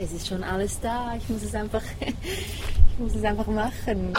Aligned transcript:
Es 0.00 0.12
ist 0.12 0.28
schon 0.28 0.44
alles 0.44 0.78
da, 0.78 1.12
ich 1.18 1.28
muss 1.28 1.42
es 1.42 1.52
einfach, 1.56 1.82
ich 2.00 2.14
muss 3.00 3.16
es 3.16 3.24
einfach 3.24 3.48
machen. 3.48 4.12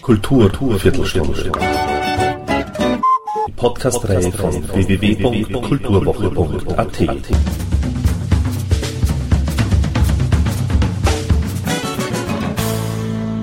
Kultur, 0.00 0.48
Kultur 0.48 0.80
Viertelstunde. 0.80 1.52
Die 3.46 3.52
Podcast-Reihe 3.52 4.32
von 4.32 4.66
www.kulturwoche.at. 4.66 7.02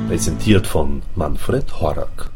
Präsentiert 0.08 0.66
von 0.66 1.04
Manfred 1.14 1.80
Horak. 1.80 2.32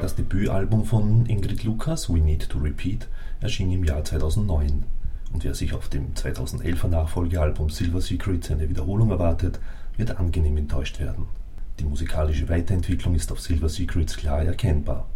Das 0.00 0.14
Debütalbum 0.14 0.84
von 0.84 1.26
Ingrid 1.26 1.64
Lukas, 1.64 2.08
We 2.08 2.20
Need 2.20 2.48
to 2.48 2.60
Repeat, 2.60 3.08
erschien 3.40 3.70
im 3.72 3.84
Jahr 3.84 4.04
2009. 4.04 4.84
Und 5.32 5.44
wer 5.44 5.54
sich 5.54 5.74
auf 5.74 5.88
dem 5.88 6.14
2011er 6.14 6.88
Nachfolgealbum 6.88 7.70
Silver 7.70 8.00
Secrets 8.00 8.50
eine 8.50 8.68
Wiederholung 8.68 9.10
erwartet, 9.10 9.60
wird 9.96 10.18
angenehm 10.18 10.56
enttäuscht 10.56 11.00
werden. 11.00 11.26
Die 11.78 11.84
musikalische 11.84 12.48
Weiterentwicklung 12.48 13.14
ist 13.14 13.30
auf 13.30 13.40
Silver 13.40 13.68
Secrets 13.68 14.16
klar 14.16 14.42
erkennbar. 14.42 15.06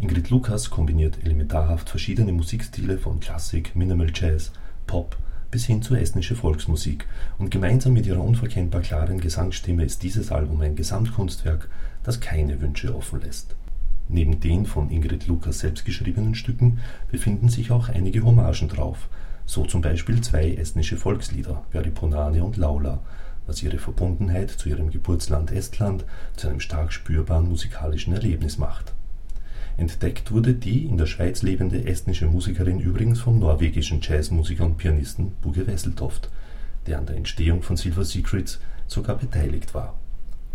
Ingrid 0.00 0.30
Lukas 0.30 0.70
kombiniert 0.70 1.22
elementarhaft 1.22 1.88
verschiedene 1.88 2.32
Musikstile 2.32 2.98
von 2.98 3.20
Klassik, 3.20 3.76
Minimal 3.76 4.10
Jazz, 4.12 4.52
Pop 4.86 5.16
bis 5.52 5.66
hin 5.66 5.82
zur 5.82 5.98
estnische 5.98 6.34
Volksmusik 6.34 7.06
und 7.38 7.50
gemeinsam 7.50 7.92
mit 7.92 8.06
ihrer 8.06 8.24
unverkennbar 8.24 8.80
klaren 8.80 9.20
Gesangsstimme 9.20 9.84
ist 9.84 10.02
dieses 10.02 10.32
Album 10.32 10.62
ein 10.62 10.74
Gesamtkunstwerk, 10.74 11.68
das 12.02 12.20
keine 12.20 12.60
Wünsche 12.60 12.96
offen 12.96 13.20
lässt. 13.20 13.54
Neben 14.12 14.40
den 14.40 14.66
von 14.66 14.90
Ingrid 14.90 15.26
Lukas 15.26 15.60
selbst 15.60 15.86
geschriebenen 15.86 16.34
Stücken 16.34 16.80
befinden 17.10 17.48
sich 17.48 17.70
auch 17.70 17.88
einige 17.88 18.22
Hommagen 18.22 18.68
drauf, 18.68 19.08
so 19.46 19.64
zum 19.64 19.80
Beispiel 19.80 20.20
zwei 20.20 20.52
estnische 20.52 20.98
Volkslieder, 20.98 21.64
Veriponane 21.70 22.44
und 22.44 22.58
Laula, 22.58 23.00
was 23.46 23.62
ihre 23.62 23.78
Verbundenheit 23.78 24.50
zu 24.50 24.68
ihrem 24.68 24.90
Geburtsland 24.90 25.50
Estland 25.50 26.04
zu 26.36 26.48
einem 26.48 26.60
stark 26.60 26.92
spürbaren 26.92 27.48
musikalischen 27.48 28.12
Erlebnis 28.12 28.58
macht. 28.58 28.92
Entdeckt 29.78 30.30
wurde 30.30 30.52
die 30.52 30.84
in 30.84 30.98
der 30.98 31.06
Schweiz 31.06 31.40
lebende 31.40 31.86
estnische 31.86 32.26
Musikerin 32.26 32.80
übrigens 32.80 33.18
vom 33.18 33.38
norwegischen 33.38 34.02
Jazzmusiker 34.02 34.66
und 34.66 34.76
Pianisten 34.76 35.32
Buge 35.40 35.66
Wesseltoft, 35.66 36.28
der 36.86 36.98
an 36.98 37.06
der 37.06 37.16
Entstehung 37.16 37.62
von 37.62 37.78
Silver 37.78 38.04
Secrets 38.04 38.60
sogar 38.86 39.16
beteiligt 39.16 39.72
war 39.72 39.94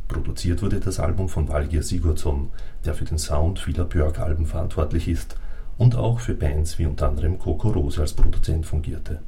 Produziert 0.08 0.62
wurde 0.62 0.80
das 0.80 1.00
Album 1.00 1.28
von 1.28 1.50
Valgeir 1.50 1.84
Sigurdsson, 1.84 2.50
der 2.86 2.94
für 2.94 3.06
den 3.06 3.18
Sound 3.18 3.60
vieler 3.60 3.84
Björk-Alben 3.84 4.46
verantwortlich 4.46 5.08
ist 5.08 5.36
und 5.78 5.96
auch 5.96 6.20
für 6.20 6.34
Bands 6.34 6.80
wie 6.80 6.86
unter 6.86 7.10
anderem 7.10 7.38
Coco 7.40 7.70
Rose 7.70 8.02
als 8.02 8.14
Produzent 8.14 8.66
fungierte. 8.66 9.22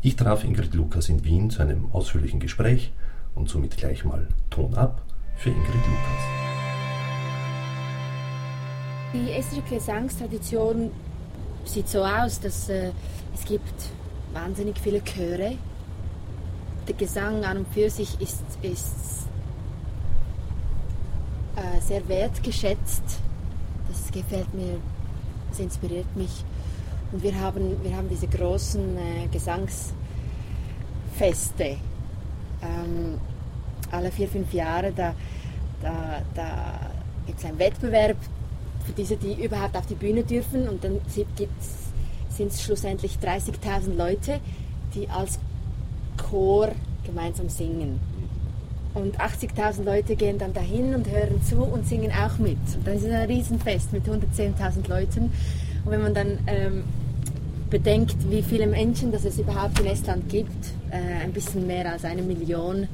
Ich 0.00 0.14
traf 0.14 0.44
Ingrid 0.44 0.74
Lukas 0.74 1.08
in 1.08 1.24
Wien 1.24 1.50
zu 1.50 1.62
einem 1.62 1.90
ausführlichen 1.92 2.38
Gespräch 2.38 2.92
und 3.34 3.48
somit 3.48 3.76
gleich 3.76 4.04
mal 4.04 4.28
Ton 4.50 4.74
ab 4.74 5.02
für 5.36 5.50
Ingrid 5.50 5.74
Lukas. 5.74 6.38
Die 9.12 9.32
estnische 9.32 9.62
Gesangstradition 9.74 10.90
sieht 11.64 11.88
so 11.88 12.04
aus, 12.04 12.40
dass 12.40 12.68
äh, 12.68 12.92
es 13.34 13.44
gibt 13.44 13.90
wahnsinnig 14.32 14.78
viele 14.78 15.02
Chöre. 15.02 15.56
Der 16.86 16.94
Gesang 16.94 17.44
an 17.44 17.58
und 17.58 17.68
für 17.68 17.90
sich 17.90 18.20
ist, 18.20 18.44
ist 18.62 19.28
äh, 21.58 21.80
sehr 21.80 22.06
wertgeschätzt. 22.08 23.02
Das 23.88 24.12
gefällt 24.12 24.52
mir, 24.54 24.78
das 25.50 25.60
inspiriert 25.60 26.14
mich. 26.16 26.44
Und 27.12 27.22
wir 27.22 27.38
haben, 27.40 27.82
wir 27.82 27.96
haben 27.96 28.08
diese 28.08 28.28
großen 28.28 28.96
äh, 28.96 29.26
Gesangsfeste. 29.32 29.88
Ähm, 32.62 33.18
alle 33.90 34.10
vier, 34.10 34.28
fünf 34.28 34.52
Jahre, 34.52 34.92
da, 34.92 35.14
da, 35.80 36.22
da 36.34 36.80
gibt 37.26 37.38
es 37.38 37.44
einen 37.44 37.58
Wettbewerb 37.58 38.16
für 38.84 38.92
diese, 38.92 39.16
die 39.16 39.42
überhaupt 39.42 39.76
auf 39.76 39.86
die 39.86 39.94
Bühne 39.94 40.22
dürfen. 40.22 40.68
Und 40.68 40.84
dann 40.84 41.00
sind 41.08 42.52
es 42.52 42.62
schlussendlich 42.62 43.16
30.000 43.22 43.94
Leute, 43.96 44.40
die 44.94 45.08
als 45.08 45.38
Chor 46.18 46.70
gemeinsam 47.04 47.48
singen. 47.48 48.00
Und 48.98 49.20
80.000 49.20 49.84
Leute 49.84 50.16
gehen 50.16 50.38
dann 50.38 50.52
dahin 50.52 50.94
und 50.94 51.08
hören 51.08 51.40
zu 51.42 51.62
und 51.62 51.86
singen 51.86 52.10
auch 52.10 52.38
mit. 52.38 52.58
Und 52.74 52.86
dann 52.86 52.96
ist 52.96 53.04
ein 53.06 53.26
Riesenfest 53.26 53.92
mit 53.92 54.04
110.000 54.04 54.88
Leuten. 54.88 55.32
Und 55.84 55.92
wenn 55.92 56.02
man 56.02 56.14
dann 56.14 56.38
ähm, 56.48 56.84
bedenkt, 57.70 58.16
wie 58.28 58.42
viele 58.42 58.66
Menschen 58.66 59.12
das 59.12 59.24
es 59.24 59.38
überhaupt 59.38 59.78
in 59.78 59.86
Estland 59.86 60.28
gibt, 60.28 60.66
äh, 60.90 61.22
ein 61.22 61.32
bisschen 61.32 61.66
mehr 61.66 61.92
als 61.92 62.04
eine 62.04 62.22
Million, 62.22 62.88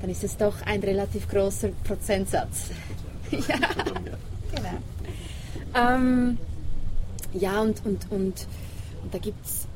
dann 0.00 0.10
ist 0.10 0.22
es 0.22 0.36
doch 0.36 0.54
ein 0.64 0.80
relativ 0.80 1.28
großer 1.28 1.70
Prozentsatz. 1.84 2.70
ja, 3.30 3.40
genau. 4.54 4.78
Ähm, 5.74 6.38
ja, 7.32 7.60
und, 7.60 7.84
und, 7.84 8.06
und, 8.10 8.46
und 9.02 9.14
da 9.14 9.18
gibt 9.18 9.44
es 9.44 9.66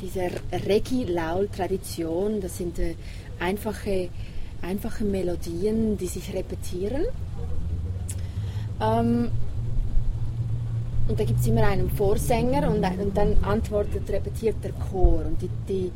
diese 0.00 0.30
Regi-Laul-Tradition, 0.52 2.40
das 2.40 2.56
sind 2.56 2.78
äh, 2.78 2.94
einfache 3.38 4.08
einfache 4.62 5.04
Melodien, 5.04 5.96
die 5.98 6.06
sich 6.06 6.32
repetieren. 6.32 7.04
Ähm, 8.80 9.30
und 11.08 11.18
da 11.18 11.24
gibt 11.24 11.40
es 11.40 11.46
immer 11.46 11.66
einen 11.66 11.90
Vorsänger 11.90 12.70
und, 12.70 12.84
und, 12.84 13.16
dann 13.16 13.36
antwortet, 13.42 14.08
repetiert 14.08 14.56
der 14.62 14.72
Chor. 14.72 15.24
Und 15.26 15.42
die, 15.42 15.50
die, 15.68 15.92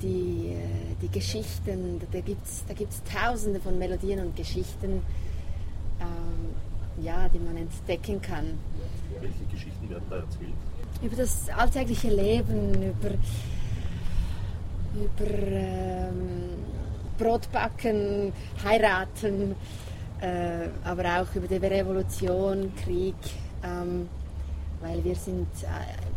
die, 0.00 0.52
äh, 0.52 0.94
die 1.02 1.08
Geschichten, 1.08 2.00
da 2.10 2.20
gibt 2.20 2.46
es 2.46 2.64
da 2.66 2.74
gibt's 2.74 3.02
tausende 3.04 3.60
von 3.60 3.78
Melodien 3.78 4.20
und 4.20 4.36
Geschichten, 4.36 5.02
ähm, 6.00 7.04
ja, 7.04 7.28
die 7.28 7.40
man 7.40 7.56
entdecken 7.56 8.22
kann. 8.22 8.58
Welche 9.20 9.44
Geschichten 9.50 9.90
werden 9.90 10.04
da 10.08 10.16
erzählt? 10.16 10.52
Über 11.02 11.16
das 11.16 11.48
alltägliche 11.50 12.08
Leben, 12.08 12.74
über, 12.74 13.10
über 14.94 15.30
ähm, 15.30 16.58
Brotbacken, 17.18 18.32
heiraten, 18.64 19.54
äh, 20.20 20.68
aber 20.84 21.20
auch 21.20 21.34
über 21.34 21.46
die 21.46 21.56
Revolution, 21.56 22.72
Krieg, 22.82 23.16
ähm, 23.62 24.08
weil 24.80 25.02
wir 25.04 25.14
sind, 25.14 25.48
äh, 25.62 25.66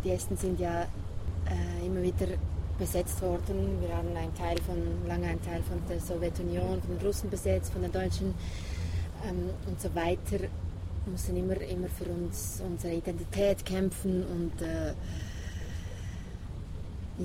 die 0.04 0.12
Esten 0.12 0.38
sind 0.38 0.60
ja 0.60 0.84
äh, 0.84 1.86
immer 1.86 2.02
wieder 2.02 2.28
besetzt 2.78 3.22
worden. 3.22 3.80
Wir 3.82 3.96
haben 3.96 4.16
einen 4.16 4.34
Teil 4.36 4.58
von, 4.62 5.08
lange 5.08 5.28
einen 5.28 5.42
Teil 5.42 5.62
von 5.64 5.80
der 5.90 6.00
Sowjetunion, 6.00 6.82
von 6.82 6.98
den 6.98 7.06
Russen 7.06 7.30
besetzt, 7.30 7.74
von 7.74 7.82
den 7.82 7.92
Deutschen 7.92 8.34
ähm, 9.28 9.50
und 9.68 9.80
so 9.80 9.94
weiter. 9.94 10.40
Wir 10.40 11.12
mussten 11.12 11.36
immer, 11.36 11.60
immer 11.62 11.88
für 11.90 12.06
uns, 12.06 12.62
unsere 12.66 12.94
Identität 12.94 13.66
kämpfen 13.66 14.24
und 14.26 14.62
äh, 14.62 14.94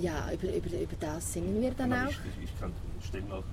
ja, 0.01 0.31
über, 0.33 0.55
über, 0.55 0.81
über 0.81 0.97
das 0.99 1.33
singen 1.33 1.61
wir 1.61 1.73
dann 1.73 1.93
auch. 1.93 2.09
Ich, 2.09 2.45
ich 2.45 2.61
kann 2.61 2.73
stellen 3.03 3.31
auch 3.33 3.45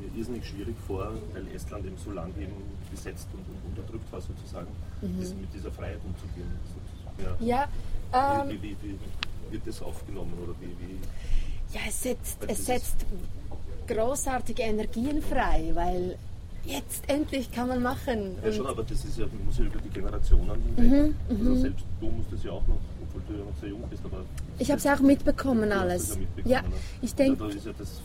mir 0.00 0.18
irrsinnig 0.18 0.46
schwierig 0.46 0.76
vor, 0.86 1.12
weil 1.32 1.46
Estland 1.54 1.86
eben 1.86 1.96
so 1.96 2.10
lange 2.10 2.32
eben 2.40 2.54
besetzt 2.90 3.28
und, 3.32 3.40
und 3.40 3.76
unterdrückt 3.76 4.10
war 4.12 4.20
sozusagen, 4.20 4.68
mhm. 5.02 5.40
mit 5.40 5.52
dieser 5.54 5.70
Freiheit 5.70 6.00
umzugehen. 6.04 6.50
Ja. 7.40 7.68
ja 8.12 8.42
ähm, 8.42 8.50
wie, 8.50 8.62
wie, 8.62 8.76
wie, 8.82 8.98
wird 9.50 9.66
das 9.66 9.82
aufgenommen 9.82 10.32
oder 10.42 10.54
wie? 10.60 10.98
ja, 11.74 11.80
es 11.88 12.02
setzt, 12.02 12.38
es 12.46 12.66
setzt 12.66 13.06
großartige 13.86 14.62
Energien 14.62 15.20
frei, 15.20 15.70
weil 15.74 16.16
jetzt 16.64 17.08
endlich 17.08 17.50
kann 17.52 17.68
man 17.68 17.82
machen. 17.82 18.36
Ja 18.44 18.52
schon, 18.52 18.66
aber 18.66 18.82
das 18.84 19.04
ist 19.04 19.18
ja, 19.18 19.26
muss 19.44 19.58
ja 19.58 19.64
über 19.64 19.80
die 19.80 19.90
Generationen 19.90 20.62
hinweg. 20.76 20.90
Mhm, 20.90 21.14
also 21.28 21.50
mhm. 21.50 21.60
selbst 21.60 21.84
du 22.00 22.06
musst 22.06 22.32
das 22.32 22.42
ja 22.42 22.52
auch 22.52 22.66
noch, 22.66 22.78
obwohl 23.02 23.22
du 23.28 23.34
ja 23.34 23.44
noch 23.44 23.60
sehr 23.60 23.68
jung 23.68 23.82
bist, 23.90 24.02
aber... 24.04 24.24
Ich 24.58 24.70
habe 24.70 24.78
es 24.78 24.86
auch 24.86 25.00
mitbekommen 25.00 25.72
alles. 25.72 26.10
Ja, 26.10 26.16
mitbekommen, 26.16 26.52
ja, 26.52 26.62
ich 27.02 27.14
denke... 27.14 27.44
Da 27.44 27.48
ist 27.48 27.66
ja 27.66 27.72
das 27.76 28.00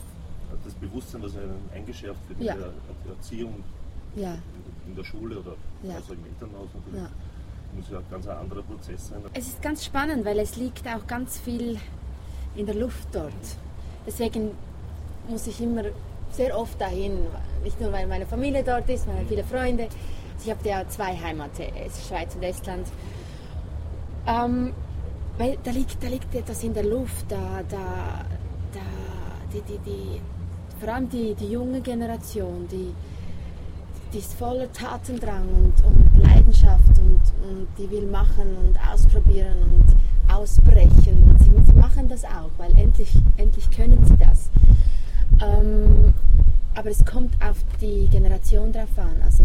das 0.64 0.74
Bewusstsein, 0.74 1.22
was 1.22 1.36
einem 1.36 1.56
eingeschärft 1.74 2.20
wird 2.28 2.40
ja. 2.40 2.54
in 2.54 2.60
der 2.60 3.14
Erziehung, 3.16 3.64
ja. 4.16 4.36
in 4.86 4.94
der 4.94 5.04
Schule 5.04 5.38
oder 5.38 5.54
ja. 5.82 5.96
also 5.96 6.14
im 6.14 6.24
Elternhaus 6.24 6.68
natürlich. 6.74 7.02
Ja. 7.02 7.10
Muss 7.76 7.88
ja 7.90 7.98
ein 7.98 8.04
ganz 8.10 8.26
anderer 8.26 8.62
Prozess 8.62 9.08
sein. 9.08 9.22
Es 9.32 9.46
ist 9.46 9.62
ganz 9.62 9.84
spannend, 9.84 10.24
weil 10.24 10.38
es 10.40 10.56
liegt 10.56 10.86
auch 10.88 11.06
ganz 11.06 11.38
viel 11.38 11.78
in 12.56 12.66
der 12.66 12.74
Luft 12.74 13.08
dort. 13.12 13.32
Deswegen 14.06 14.50
muss 15.28 15.46
ich 15.46 15.60
immer 15.60 15.84
sehr 16.32 16.58
oft 16.58 16.80
dahin, 16.80 17.26
nicht 17.62 17.80
nur 17.80 17.92
weil 17.92 18.06
meine 18.06 18.26
Familie 18.26 18.64
dort 18.64 18.88
ist, 18.88 19.06
meine 19.06 19.26
viele 19.26 19.44
Freunde. 19.44 19.88
Ich 20.42 20.50
habe 20.50 20.68
ja 20.68 20.86
zwei 20.88 21.16
Heimate, 21.16 21.68
Schweiz 22.08 22.34
und 22.34 22.42
Estland. 22.42 22.86
Ähm, 24.26 24.72
weil 25.38 25.58
da 25.62 25.70
liegt, 25.70 26.02
da 26.02 26.08
liegt 26.08 26.34
etwas 26.34 26.62
in 26.64 26.74
der 26.74 26.84
Luft, 26.84 27.26
da, 27.28 27.62
da, 27.68 28.24
da 28.72 28.80
die, 29.52 29.60
die, 29.62 29.78
die, 29.78 30.20
vor 30.80 30.94
allem 30.94 31.08
die, 31.10 31.34
die 31.34 31.52
junge 31.52 31.80
Generation, 31.80 32.66
die, 32.70 32.94
die 34.12 34.18
ist 34.18 34.32
voller 34.34 34.72
Tatendrang 34.72 35.46
und, 35.48 35.84
und 35.84 36.16
Leidenschaft 36.16 36.98
und, 36.98 37.20
und 37.48 37.68
die 37.78 37.90
will 37.90 38.06
machen 38.06 38.56
und 38.64 38.78
ausprobieren 38.90 39.56
und 39.62 40.32
ausbrechen. 40.32 41.36
Sie, 41.38 41.50
sie, 41.66 41.78
machen 41.78 42.08
das 42.08 42.24
auch, 42.24 42.50
weil 42.56 42.74
endlich, 42.78 43.12
endlich 43.36 43.70
können 43.70 44.02
sie 44.06 44.16
das. 44.16 44.48
Ähm, 45.42 46.14
aber 46.74 46.90
es 46.90 47.04
kommt 47.04 47.34
auf 47.42 47.58
die 47.80 48.08
Generation 48.08 48.72
drauf 48.72 48.96
an. 48.96 49.16
Also 49.22 49.44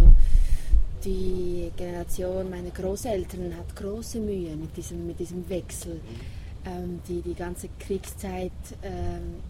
die 1.04 1.70
Generation 1.76 2.50
meiner 2.50 2.70
Großeltern 2.70 3.54
hat 3.58 3.76
große 3.76 4.20
Mühe 4.20 4.56
mit 4.56 4.76
diesem, 4.78 5.06
mit 5.06 5.20
diesem 5.20 5.48
Wechsel, 5.50 6.00
ähm, 6.66 7.02
die 7.10 7.22
die 7.22 7.36
ganze 7.36 7.68
Kriegszeit 7.80 8.52
ähm, 8.84 9.42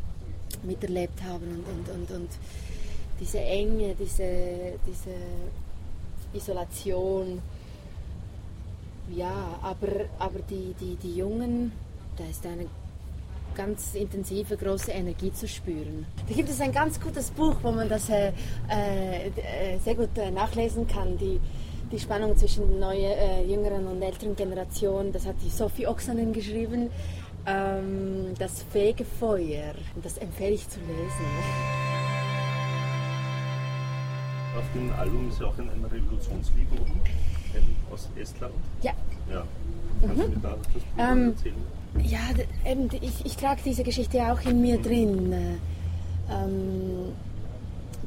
miterlebt 0.65 1.21
haben 1.23 1.47
und, 1.47 1.67
und, 1.67 1.95
und, 1.95 2.11
und 2.17 2.29
diese 3.19 3.39
Enge, 3.39 3.95
diese, 3.95 4.73
diese 4.85 5.15
Isolation. 6.33 7.41
Ja, 9.15 9.59
aber, 9.61 10.05
aber 10.19 10.39
die, 10.49 10.73
die, 10.79 10.95
die 10.95 11.15
Jungen, 11.17 11.71
da 12.17 12.25
ist 12.25 12.45
eine 12.45 12.65
ganz 13.55 13.95
intensive, 13.95 14.57
große 14.57 14.91
Energie 14.91 15.31
zu 15.31 15.47
spüren. 15.47 16.05
Da 16.27 16.33
gibt 16.33 16.49
es 16.49 16.59
ein 16.59 16.71
ganz 16.71 16.99
gutes 16.99 17.31
Buch, 17.31 17.55
wo 17.61 17.71
man 17.71 17.87
das 17.87 18.09
äh, 18.09 18.29
äh, 18.67 19.79
sehr 19.83 19.95
gut 19.95 20.17
äh, 20.17 20.31
nachlesen 20.31 20.87
kann. 20.87 21.17
Die, 21.17 21.39
die 21.91 21.99
Spannung 21.99 22.35
zwischen 22.35 22.79
neuen, 22.79 23.11
äh, 23.11 23.43
jüngeren 23.43 23.87
und 23.87 24.01
älteren 24.01 24.35
Generationen, 24.35 25.13
das 25.13 25.25
hat 25.25 25.35
die 25.43 25.49
Sophie 25.49 25.87
Oksanen 25.87 26.33
geschrieben. 26.33 26.89
Ähm, 27.47 28.33
das 28.39 28.63
Fegefeuer, 28.63 29.73
das 30.01 30.17
empfehle 30.17 30.55
ich 30.55 30.67
zu 30.67 30.79
lesen. 30.79 31.25
Auf 34.57 34.63
dem 34.73 34.91
Album 34.93 35.29
ist 35.29 35.39
ja 35.39 35.47
auch 35.47 35.57
ein, 35.57 35.69
ein 35.69 35.83
Revolutionslied 35.83 36.67
oben, 36.79 37.01
aus 37.91 38.09
Estland. 38.19 38.53
Ja. 38.81 38.93
ja. 39.29 39.43
Kannst 40.01 40.17
mhm. 40.17 40.21
du 40.21 40.29
mir 40.29 40.37
da 40.41 40.57
das 40.73 40.83
ähm, 40.97 41.29
erzählen? 41.29 41.55
Ja, 42.03 42.71
eben, 42.71 42.89
ich, 43.01 43.25
ich 43.25 43.37
trage 43.37 43.61
diese 43.63 43.83
Geschichte 43.83 44.19
auch 44.31 44.41
in 44.41 44.61
mir 44.61 44.81
drin. 44.81 45.31
Äh, 45.31 45.55
ähm, 46.31 47.13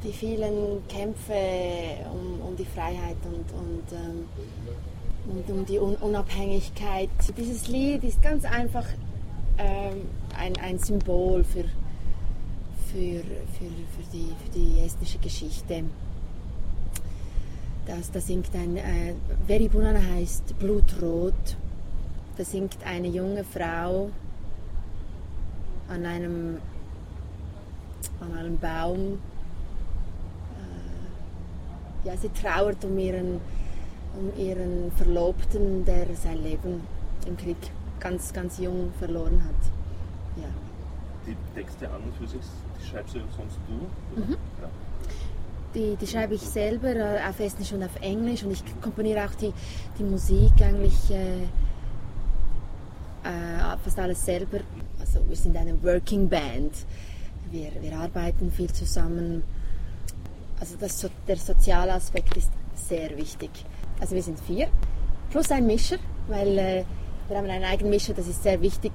die 0.03 0.13
vielen 0.13 0.87
Kämpfe 0.87 1.33
um, 2.11 2.47
um 2.47 2.55
die 2.55 2.65
Freiheit 2.65 3.17
und, 3.25 3.51
und, 3.51 3.83
ähm, 3.91 4.25
und 5.29 5.49
um 5.49 5.65
die 5.65 5.77
Un 5.77 5.95
Unabhängigkeit. 5.95 7.09
Dieses 7.37 7.67
Lied 7.67 8.03
ist 8.03 8.21
ganz 8.21 8.45
einfach 8.45 8.85
ähm, 9.59 10.01
ein, 10.37 10.57
ein 10.57 10.79
Symbol 10.79 11.43
für, 11.43 11.63
für, 12.91 13.21
für, 13.21 13.69
für, 13.95 14.11
die, 14.11 14.33
für 14.43 14.51
die 14.55 14.79
estnische 14.81 15.19
Geschichte. 15.19 15.83
Das, 17.85 18.11
da 18.11 18.19
singt 18.19 18.55
ein, 18.55 18.77
äh, 18.77 19.13
Veri 19.47 19.67
Bunana 19.67 20.01
heißt 20.01 20.57
Blutrot 20.57 21.57
da 22.39 22.45
singt 22.45 22.77
eine 22.85 23.09
junge 23.09 23.43
Frau 23.43 24.09
an 25.89 26.05
einem, 26.05 26.59
an 28.21 28.33
einem 28.33 28.57
Baum. 28.57 29.19
Äh, 32.05 32.07
ja, 32.07 32.15
sie 32.15 32.29
trauert 32.29 32.85
um 32.85 32.97
ihren, 32.97 33.41
um 34.17 34.31
ihren 34.41 34.89
Verlobten, 34.93 35.83
der 35.83 36.05
sein 36.15 36.41
Leben 36.41 36.79
im 37.27 37.35
Krieg 37.35 37.57
ganz, 37.99 38.33
ganz 38.33 38.57
jung 38.57 38.91
verloren 38.99 39.43
hat. 39.43 40.41
Ja. 40.41 40.49
Die 41.27 41.35
Texte 41.53 41.89
an 41.89 42.01
und 42.03 42.15
für 42.15 42.27
sich, 42.27 42.41
die 42.79 42.87
schreibst 42.87 43.15
du 43.15 43.19
sonst 43.35 43.57
du? 43.67 44.21
Mhm. 44.21 44.37
Ja. 44.61 44.69
Die, 45.75 45.95
die, 45.95 46.07
schreibe 46.07 46.33
ich 46.33 46.41
selber 46.41 46.95
äh, 46.95 47.19
auf 47.29 47.39
Estnisch 47.39 47.71
und 47.73 47.83
auf 47.83 47.95
Englisch 48.01 48.43
und 48.43 48.51
ich 48.51 48.63
komponiere 48.81 49.25
auch 49.25 49.35
die, 49.35 49.53
die 49.99 50.03
Musik 50.03 50.53
eigentlich 50.61 51.11
äh, 51.11 51.43
äh, 53.23 53.77
fast 53.83 53.99
alles 53.99 54.25
selber. 54.25 54.59
Also 54.99 55.19
wir 55.27 55.35
sind 55.35 55.55
eine 55.55 55.81
Working 55.83 56.27
Band. 56.27 56.73
Wir, 57.51 57.69
wir 57.81 57.97
arbeiten 57.97 58.51
viel 58.51 58.71
zusammen. 58.71 59.43
Also 60.59 60.75
das, 60.79 61.07
der 61.27 61.37
soziale 61.37 61.93
Aspekt 61.93 62.35
ist 62.35 62.51
sehr 62.73 63.15
wichtig. 63.15 63.51
Also 63.99 64.15
wir 64.15 64.23
sind 64.23 64.39
vier, 64.39 64.69
plus 65.29 65.51
ein 65.51 65.65
Mischer, 65.65 65.97
weil 66.27 66.57
äh, 66.57 66.83
wir 67.29 67.37
haben 67.37 67.49
einen 67.49 67.65
eigenen 67.65 67.91
Mischer, 67.91 68.13
das 68.13 68.27
ist 68.27 68.43
sehr 68.43 68.61
wichtig, 68.61 68.91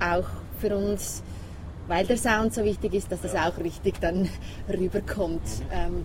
auch 0.00 0.26
für 0.58 0.76
uns, 0.76 1.22
weil 1.86 2.06
der 2.06 2.16
Sound 2.16 2.54
so 2.54 2.64
wichtig 2.64 2.94
ist, 2.94 3.12
dass 3.12 3.20
das 3.20 3.34
auch 3.34 3.58
richtig 3.58 4.00
dann 4.00 4.28
rüberkommt. 4.68 5.42
Ähm, 5.70 6.04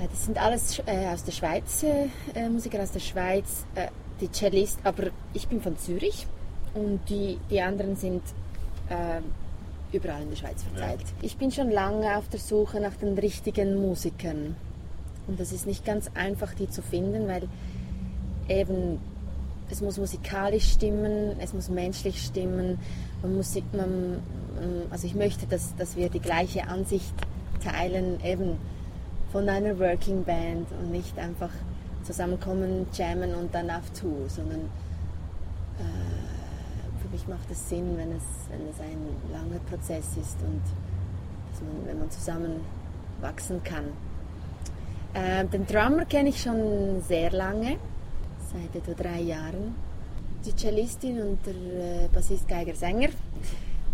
äh, 0.00 0.08
das 0.08 0.24
sind 0.24 0.40
alles 0.40 0.80
äh, 0.86 1.08
aus 1.08 1.24
der 1.24 1.32
Schweiz, 1.32 1.84
äh, 1.84 2.48
Musiker 2.48 2.82
aus 2.82 2.92
der 2.92 3.00
Schweiz. 3.00 3.66
Äh, 3.74 3.88
die 4.20 4.30
Cellist, 4.30 4.78
aber 4.84 5.08
ich 5.32 5.48
bin 5.48 5.60
von 5.60 5.76
Zürich 5.76 6.26
und 6.74 7.00
die, 7.08 7.38
die 7.50 7.60
anderen 7.60 7.96
sind 7.96 8.22
äh, 8.88 9.20
überall 9.94 10.22
in 10.22 10.30
der 10.30 10.36
Schweiz 10.36 10.62
verteilt. 10.62 11.00
Ja. 11.00 11.06
Ich 11.22 11.36
bin 11.36 11.50
schon 11.50 11.70
lange 11.70 12.16
auf 12.16 12.28
der 12.28 12.40
Suche 12.40 12.80
nach 12.80 12.94
den 12.94 13.18
richtigen 13.18 13.74
Musikern 13.74 14.56
und 15.26 15.40
das 15.40 15.52
ist 15.52 15.66
nicht 15.66 15.84
ganz 15.84 16.10
einfach, 16.14 16.54
die 16.54 16.68
zu 16.68 16.82
finden, 16.82 17.28
weil 17.28 17.48
eben 18.48 19.00
es 19.74 19.80
muss 19.80 19.98
musikalisch 19.98 20.70
stimmen, 20.70 21.34
es 21.40 21.52
muss 21.52 21.68
menschlich 21.68 22.22
stimmen. 22.22 22.78
Man 23.22 23.36
muss, 23.36 23.56
man, 23.72 24.22
also 24.90 25.04
ich 25.08 25.16
möchte, 25.16 25.46
dass, 25.46 25.74
dass 25.74 25.96
wir 25.96 26.08
die 26.08 26.20
gleiche 26.20 26.68
Ansicht 26.68 27.12
teilen, 27.62 28.24
eben 28.24 28.56
von 29.32 29.48
einer 29.48 29.76
Working 29.80 30.22
Band 30.22 30.68
und 30.80 30.92
nicht 30.92 31.18
einfach 31.18 31.50
zusammenkommen, 32.04 32.86
jammen 32.92 33.34
und 33.34 33.52
dann 33.52 33.68
auf 33.68 33.90
Tour, 33.98 34.28
sondern 34.28 34.60
äh, 35.80 37.02
für 37.02 37.08
mich 37.08 37.26
macht 37.26 37.50
es 37.50 37.68
Sinn, 37.68 37.96
wenn 37.96 38.12
es, 38.12 38.22
wenn 38.50 38.68
es 38.68 38.78
ein 38.78 39.08
langer 39.32 39.58
Prozess 39.68 40.16
ist 40.16 40.38
und 40.42 40.62
man, 41.64 41.86
wenn 41.86 41.98
man 41.98 42.10
zusammen 42.12 42.60
wachsen 43.20 43.60
kann. 43.64 43.86
Äh, 45.14 45.46
den 45.46 45.66
Drummer 45.66 46.04
kenne 46.04 46.28
ich 46.28 46.40
schon 46.40 47.02
sehr 47.02 47.32
lange, 47.32 47.76
seit 48.54 48.76
etwa 48.76 49.02
drei 49.02 49.20
Jahren. 49.20 49.74
Die 50.44 50.54
Cellistin 50.54 51.20
und 51.20 51.38
der 51.46 51.54
äh, 51.54 52.08
Bassist 52.12 52.46
Geiger 52.48 52.74
Sänger, 52.74 53.08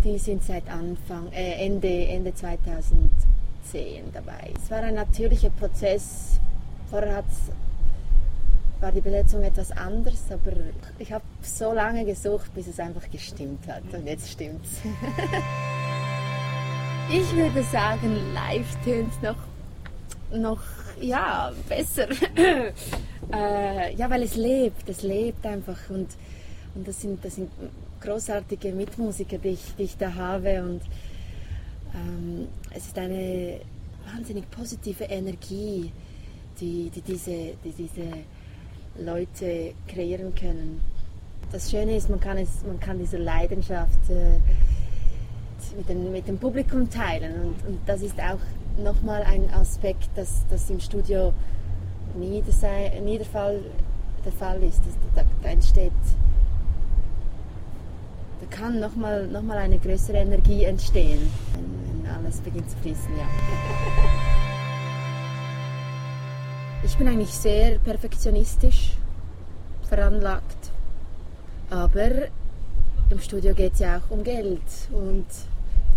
die 0.05 0.19
sind 0.19 0.43
seit 0.43 0.69
Anfang, 0.69 1.31
äh, 1.33 1.65
Ende, 1.65 2.09
Ende 2.09 2.35
2010 2.35 4.13
dabei. 4.13 4.53
Es 4.57 4.71
war 4.71 4.81
ein 4.81 4.95
natürlicher 4.95 5.51
Prozess. 5.51 6.41
Vorher 6.91 7.23
war 8.81 8.93
die 8.93 9.01
Besetzung 9.01 9.43
etwas 9.43 9.71
anders, 9.73 10.25
aber 10.31 10.53
ich 10.99 11.13
habe 11.13 11.25
so 11.43 11.73
lange 11.73 12.05
gesucht, 12.05 12.53
bis 12.55 12.67
es 12.67 12.81
einfach 12.81 13.09
gestimmt 13.11 13.67
hat. 13.69 13.83
Und 13.93 14.07
jetzt 14.07 14.29
stimmt's. 14.29 14.81
ich 17.11 17.33
würde 17.33 17.63
sagen, 17.63 18.17
live 18.35 18.77
tönt 18.85 19.23
noch, 19.23 19.37
noch 20.33 20.63
ja, 21.01 21.53
besser. 21.69 22.09
äh, 23.33 23.95
ja, 23.95 24.11
weil 24.11 24.23
es 24.23 24.37
lebt, 24.37 24.89
es 24.89 25.03
lebt 25.03 25.45
einfach. 25.47 25.79
Und, 25.89 26.09
und 26.75 26.87
das, 26.87 27.01
sind, 27.01 27.25
das 27.25 27.37
sind 27.37 27.51
großartige 28.01 28.73
Mitmusiker, 28.73 29.39
die 29.39 29.51
ich, 29.51 29.75
die 29.79 29.85
ich 29.85 29.97
da 29.97 30.15
habe. 30.15 30.63
Und 30.63 30.83
ähm, 31.95 32.49
es 32.75 32.87
ist 32.87 32.99
eine 32.99 33.61
wahnsinnig 34.13 34.51
positive 34.51 35.05
Energie, 35.05 35.93
die, 36.61 36.91
die 36.91 37.01
diese, 37.01 37.55
die 37.65 37.73
diese 37.77 38.09
Leute 38.99 39.75
kreieren 39.89 40.35
können. 40.35 40.81
Das 41.53 41.71
Schöne 41.71 41.97
ist, 41.97 42.09
man 42.09 42.21
kann, 42.21 42.39
es, 42.39 42.63
man 42.67 42.79
kann 42.79 42.99
diese 42.99 43.17
Leidenschaft 43.17 44.09
äh, 44.09 44.39
mit, 45.77 45.89
den, 45.89 46.13
mit, 46.13 46.29
dem 46.29 46.39
Publikum 46.39 46.89
teilen 46.89 47.35
und, 47.43 47.67
und 47.67 47.81
das 47.87 48.03
ist 48.03 48.19
auch 48.21 48.39
nochmal 48.83 49.23
ein 49.23 49.51
Aspekt, 49.55 50.09
dass 50.17 50.45
das 50.51 50.69
im 50.71 50.81
Studio 50.81 51.33
nie, 52.17 52.43
das, 52.45 52.63
nie 53.03 53.19
der, 53.19 53.27
Fall, 53.27 53.61
der 54.25 54.33
Fall 54.33 54.63
ist. 54.63 54.81
Da, 55.15 55.23
da 55.43 55.49
entsteht, 55.49 55.93
da 58.41 58.57
kann 58.57 58.81
nochmal 58.81 59.27
noch 59.27 59.43
mal 59.43 59.59
eine 59.59 59.79
größere 59.79 60.19
Energie 60.19 60.65
entstehen, 60.65 61.31
wenn, 61.55 62.05
wenn 62.05 62.11
alles 62.13 62.41
beginnt 62.41 62.71
zu 62.71 62.77
fließen. 62.79 63.17
Ja. 63.17 63.27
Ich 66.83 66.97
bin 66.97 67.09
eigentlich 67.09 67.33
sehr 67.33 67.79
perfektionistisch 67.79 68.93
veranlagt. 69.89 70.71
Aber 71.69 72.11
im 73.11 73.21
Studio 73.21 73.55
geht 73.55 73.75
es 73.75 73.81
ja 73.81 73.99
auch 73.99 74.11
um 74.11 74.25
Geld 74.25 74.63
und 74.93 75.27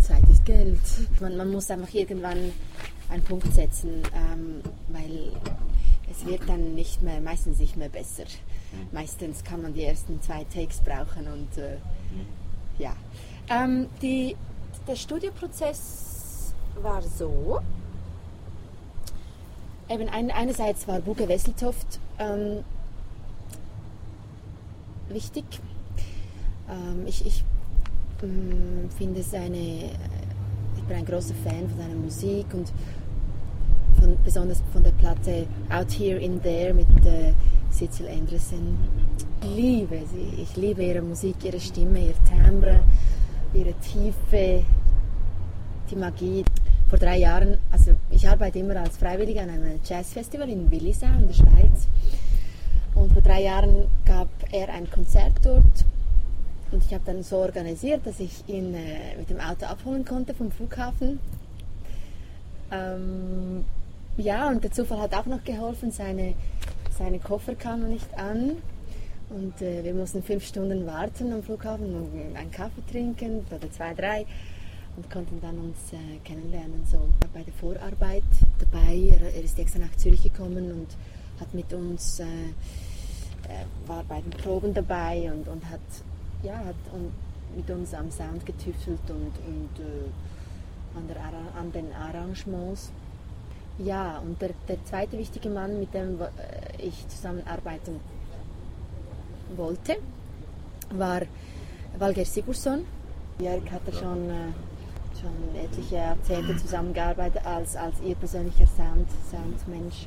Zeit 0.04 0.28
ist 0.28 0.44
Geld. 0.44 0.78
Man, 1.20 1.36
man 1.36 1.50
muss 1.50 1.70
einfach 1.70 1.92
irgendwann 1.94 2.52
einen 3.08 3.22
Punkt 3.22 3.52
setzen, 3.54 4.02
ähm, 4.14 4.60
weil 4.88 5.32
es 6.10 6.26
wird 6.26 6.48
dann 6.48 6.74
nicht 6.74 7.02
mehr, 7.02 7.20
meistens 7.20 7.58
nicht 7.58 7.76
mehr 7.76 7.88
besser. 7.88 8.24
Meistens 8.92 9.42
kann 9.44 9.62
man 9.62 9.72
die 9.72 9.84
ersten 9.84 10.20
zwei 10.20 10.44
Takes 10.44 10.80
brauchen 10.80 11.26
und 11.28 11.58
äh, 11.58 11.76
ja. 12.78 12.94
Ähm, 13.48 13.88
die, 14.02 14.36
der 14.86 14.96
Studioprozess 14.96 16.54
war 16.82 17.02
so, 17.02 17.60
eben 19.88 20.08
ein, 20.08 20.30
einerseits 20.30 20.88
war 20.88 21.00
Buke 21.00 21.28
Wesseltoft 21.28 22.00
ähm, 22.18 22.64
wichtig, 25.08 25.44
Ähm, 26.68 27.06
ich 27.06 27.26
ich 27.26 27.44
finde 28.18 29.20
es 29.20 29.34
eine, 29.34 29.90
ich 30.76 30.82
bin 30.86 30.96
ein 30.96 31.04
großer 31.04 31.34
Fan 31.44 31.68
von 31.68 31.78
seiner 31.78 31.94
Musik 31.94 32.46
und 32.52 32.72
von, 34.00 34.16
besonders 34.24 34.62
von 34.72 34.82
der 34.82 34.92
Platte 34.92 35.46
Out 35.70 35.92
Here 35.98 36.18
in 36.18 36.40
There 36.42 36.74
mit 36.74 36.88
äh, 37.06 37.32
Cecil 37.70 38.08
Anderson. 38.08 38.78
Ich 39.42 39.56
liebe 39.56 40.00
sie, 40.12 40.42
ich 40.42 40.56
liebe 40.56 40.84
ihre 40.84 41.02
Musik, 41.02 41.36
ihre 41.44 41.60
Stimme, 41.60 42.00
ihr 42.00 42.14
Timbre, 42.28 42.80
ihre 43.52 43.74
Tiefe, 43.74 44.64
die 45.90 45.96
Magie. 45.96 46.44
Vor 46.88 46.98
drei 46.98 47.18
Jahren, 47.18 47.56
also 47.72 47.92
ich 48.10 48.28
arbeite 48.28 48.58
immer 48.58 48.76
als 48.76 48.96
Freiwilliger 48.98 49.42
an 49.42 49.50
einem 49.50 49.80
Jazzfestival 49.84 50.48
in 50.48 50.70
Willisau 50.70 51.06
in 51.18 51.26
der 51.26 51.34
Schweiz. 51.34 51.88
Und 52.94 53.12
vor 53.12 53.22
drei 53.22 53.42
Jahren 53.42 53.86
gab 54.04 54.28
er 54.52 54.68
ein 54.68 54.88
Konzert 54.90 55.32
dort 55.42 55.84
und 56.74 56.84
ich 56.84 56.92
habe 56.92 57.04
dann 57.06 57.22
so 57.22 57.38
organisiert, 57.38 58.04
dass 58.04 58.18
ich 58.18 58.46
ihn 58.48 58.74
äh, 58.74 59.16
mit 59.16 59.30
dem 59.30 59.38
Auto 59.38 59.66
abholen 59.66 60.04
konnte 60.04 60.34
vom 60.34 60.50
Flughafen. 60.50 61.20
Ähm, 62.72 63.64
ja, 64.16 64.48
und 64.48 64.62
der 64.64 64.72
Zufall 64.72 65.00
hat 65.00 65.14
auch 65.14 65.26
noch 65.26 65.44
geholfen, 65.44 65.92
seine, 65.92 66.34
seine 66.98 67.20
Koffer 67.20 67.54
kamen 67.54 67.90
nicht 67.90 68.12
an. 68.18 68.56
Und 69.30 69.62
äh, 69.62 69.84
wir 69.84 69.94
mussten 69.94 70.22
fünf 70.22 70.44
Stunden 70.44 70.84
warten 70.86 71.32
am 71.32 71.42
Flughafen 71.42 71.94
und 71.94 72.36
einen 72.36 72.50
Kaffee 72.50 72.82
trinken 72.90 73.46
oder 73.50 73.70
zwei, 73.70 73.94
drei 73.94 74.26
und 74.96 75.08
konnten 75.10 75.40
dann 75.40 75.58
uns 75.58 75.92
äh, 75.92 76.18
kennenlernen. 76.24 76.84
So 76.90 76.98
bei 77.32 77.42
der 77.42 77.54
Vorarbeit 77.54 78.22
dabei. 78.58 79.10
Er, 79.10 79.34
er, 79.34 79.42
ist 79.42 79.58
extra 79.58 79.78
nach 79.78 79.94
Zürich 79.96 80.22
gekommen 80.22 80.70
und 80.72 80.88
hat 81.40 81.54
mit 81.54 81.72
uns, 81.72 82.20
äh, 82.20 82.24
äh 82.24 83.64
war 83.86 84.04
bei 84.04 84.20
den 84.20 84.30
Proben 84.30 84.74
dabei 84.74 85.30
und, 85.32 85.48
und 85.48 85.68
hat, 85.70 85.80
ja, 86.44 86.58
hat 86.58 86.76
mit 87.56 87.70
uns 87.70 87.94
am 87.94 88.10
Sound 88.10 88.44
getüftelt 88.44 89.00
und, 89.08 89.32
und 89.46 89.80
äh, 89.80 90.96
an, 90.96 91.08
der, 91.08 91.16
an 91.58 91.72
den 91.72 91.92
Arrangements. 91.92 92.92
Ja, 93.78 94.18
und 94.18 94.40
der, 94.40 94.50
der 94.68 94.84
zweite 94.84 95.18
wichtige 95.18 95.48
Mann, 95.48 95.80
mit 95.80 95.92
dem 95.94 96.20
äh, 96.20 96.26
ich 96.78 97.08
zusammenarbeiten 97.08 97.98
wollte, 99.56 99.96
war 100.90 101.22
Valger 101.98 102.24
Sigurdsson. 102.24 102.84
Jörg 103.40 103.68
hatte 103.70 103.92
schon, 103.92 104.30
äh, 104.30 104.52
schon 105.20 105.60
etliche 105.60 105.96
Jahrzehnte 105.96 106.56
zusammengearbeitet 106.56 107.44
als, 107.44 107.74
als 107.74 108.00
ihr 108.00 108.14
persönlicher 108.14 108.66
Sound, 108.66 109.08
Soundmensch. 109.30 110.06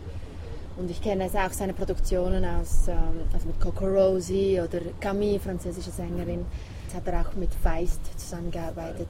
Und 0.77 0.91
ich 0.91 1.01
kenne 1.01 1.25
auch 1.25 1.51
seine 1.51 1.73
Produktionen 1.73 2.45
aus, 2.45 2.87
ähm, 2.87 3.21
also 3.33 3.47
mit 3.47 3.59
Coco 3.59 3.85
Rosie 3.85 4.61
oder 4.61 4.79
Camille, 4.99 5.39
französische 5.39 5.91
Sängerin. 5.91 6.45
Jetzt 6.83 6.95
hat 6.95 7.07
er 7.07 7.21
auch 7.21 7.33
mit 7.33 7.53
Feist 7.53 8.01
zusammengearbeitet. 8.19 9.07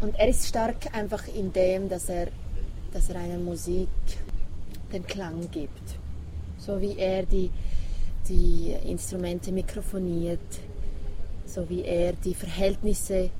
Und 0.00 0.14
er 0.16 0.28
ist 0.28 0.46
stark 0.46 0.94
einfach 0.94 1.24
in 1.28 1.52
dem, 1.52 1.88
dass 1.88 2.08
er 2.08 2.28
dass 2.92 3.08
er 3.08 3.16
einer 3.16 3.38
Musik 3.38 3.88
den 4.92 5.06
Klang 5.06 5.50
gibt. 5.50 5.98
So 6.58 6.80
wie 6.80 6.96
er 6.98 7.24
die, 7.24 7.50
die 8.28 8.74
Instrumente 8.86 9.50
mikrofoniert, 9.50 10.40
so 11.46 11.68
wie 11.68 11.82
er 11.82 12.12
die 12.12 12.34
Verhältnisse 12.34 13.30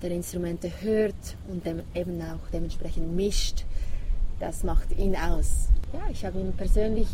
der 0.00 0.12
Instrumente 0.12 0.70
hört 0.80 1.36
und 1.48 1.66
dem 1.66 1.82
eben 1.94 2.22
auch 2.22 2.48
dementsprechend 2.52 3.14
mischt, 3.14 3.64
das 4.40 4.64
macht 4.64 4.96
ihn 4.98 5.16
aus. 5.16 5.68
Ja, 5.92 6.00
ich 6.10 6.24
habe 6.24 6.38
ihm 6.38 6.52
persönlich 6.52 7.08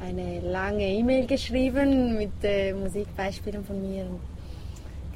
eine 0.00 0.40
lange 0.40 0.84
E-Mail 0.84 1.26
geschrieben 1.26 2.18
mit 2.18 2.32
äh, 2.42 2.72
Musikbeispielen 2.74 3.64
von 3.64 3.80
mir 3.80 4.04
und 4.04 4.20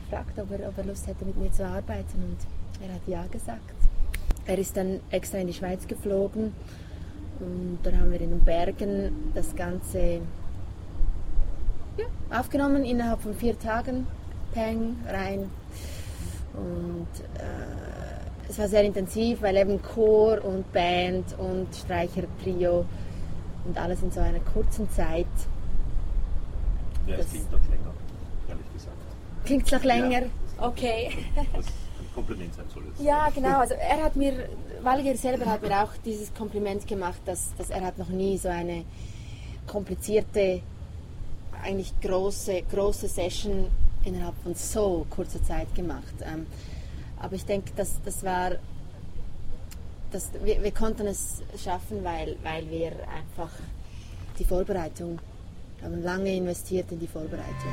gefragt, 0.03 0.39
ob 0.39 0.51
er, 0.53 0.69
ob 0.69 0.79
er 0.79 0.85
Lust 0.85 1.07
hätte, 1.07 1.25
mit 1.25 1.37
mir 1.37 1.53
zu 1.53 1.67
arbeiten 1.67 2.23
und 2.23 2.87
er 2.87 2.95
hat 2.95 3.03
ja 3.07 3.27
gesagt. 3.27 3.75
Er 4.47 4.59
ist 4.59 4.77
dann 4.77 5.01
extra 5.11 5.39
in 5.39 5.49
die 5.49 5.53
Schweiz 5.53 5.87
geflogen 5.87 6.53
und 7.41 7.79
dann 7.83 8.01
haben 8.01 8.11
wir 8.11 8.21
in 8.21 8.31
den 8.31 8.41
Bergen 8.41 9.33
das 9.35 9.55
Ganze 9.55 10.21
ja, 11.99 12.39
aufgenommen 12.39 12.85
innerhalb 12.85 13.21
von 13.21 13.35
vier 13.35 13.59
Tagen. 13.59 14.07
Peng, 14.53 14.97
rein. 15.07 15.51
Und 16.55 17.09
äh, 17.39 18.00
es 18.51 18.59
war 18.59 18.69
sehr 18.69 18.83
intensiv, 18.83 19.43
weil 19.43 19.57
eben 19.57 19.81
Chor 19.81 20.45
und 20.45 20.71
Band 20.73 21.39
und 21.39 21.69
Streicher-Trio 21.75 22.85
und 23.65 23.79
alles 23.79 24.03
in 24.03 24.11
so 24.11 24.21
einer 24.21 24.41
kurzen 24.41 24.91
Zeit. 24.91 25.27
Ja, 27.07 27.17
es 27.17 27.31
klingt 27.31 27.53
noch 27.53 27.61
länger, 27.61 27.95
ehrlich 28.49 28.73
gesagt. 28.73 28.97
Klingt 29.45 29.67
es 29.67 29.73
noch 29.73 29.85
länger? 29.85 30.21
Ja. 30.21 30.27
Okay. 30.59 31.11
Das 31.55 31.67
Kompliment 32.15 32.53
sein 32.55 32.65
soll. 32.75 32.83
Jetzt. 32.87 33.01
Ja, 33.01 33.31
genau. 33.31 33.59
Also 33.61 33.75
er 33.75 34.03
hat 34.03 34.17
mir, 34.17 34.49
Walger 34.83 35.17
selber 35.17 35.47
hat 35.47 35.63
mir 35.63 35.83
auch 35.83 35.93
dieses 36.05 36.35
Kompliment 36.35 36.89
gemacht, 36.89 37.21
dass, 37.25 37.55
dass 37.57 37.71
er 37.71 37.83
hat 37.83 37.99
noch 37.99 38.09
nie 38.09 38.37
so 38.37 38.49
eine 38.49 38.85
komplizierte, 39.69 40.61
eigentlich 41.63 41.93
große, 42.01 42.63
große 42.69 43.07
Session 43.07 43.69
innerhalb 44.03 44.35
von 44.43 44.57
so 44.57 45.07
kurzer 45.09 45.43
Zeit 45.45 45.73
gemacht. 45.77 46.15
Ähm, 46.23 46.47
aber 47.21 47.35
ich 47.35 47.45
denke, 47.45 47.73
dass 47.77 48.01
das 48.05 48.25
war, 48.25 48.53
dass 50.11 50.31
wir, 50.43 50.63
wir 50.63 50.73
konnten 50.73 51.07
es 51.07 51.43
schaffen, 51.63 52.03
weil, 52.03 52.37
weil 52.43 52.69
wir 52.71 52.93
einfach 53.09 53.51
die 54.39 54.45
Vorbereitung 54.45 55.19
haben 55.83 56.03
lange 56.03 56.35
investiert 56.35 56.91
in 56.93 56.99
die 56.99 57.07
Vorbereitung. 57.07 57.73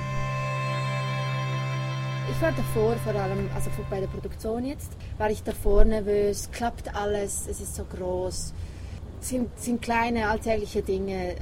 Ich 2.30 2.42
war 2.42 2.52
davor, 2.52 2.96
vor 2.98 3.16
allem 3.16 3.50
also 3.56 3.70
bei 3.90 4.02
der 4.02 4.08
Produktion 4.08 4.66
jetzt, 4.66 4.92
war 5.18 5.30
ich 5.30 5.44
davor 5.44 5.86
nervös, 5.86 6.50
klappt 6.52 6.94
alles, 6.94 7.48
es 7.48 7.62
ist 7.62 7.76
so 7.76 7.86
groß, 7.86 8.54
sind, 9.22 9.58
sind 9.58 9.82
kleine 9.82 10.30
alltägliche 10.30 10.82
Dinge, 10.82 11.36
äh, 11.36 11.38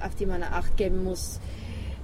auf 0.00 0.14
die 0.16 0.26
man 0.26 0.42
Acht 0.42 0.76
geben 0.76 1.04
muss. 1.04 1.40